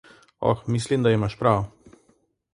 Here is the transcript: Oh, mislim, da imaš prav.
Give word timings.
Oh, 0.39 0.63
mislim, 0.75 1.03
da 1.03 1.11
imaš 1.17 1.37
prav. 1.43 1.63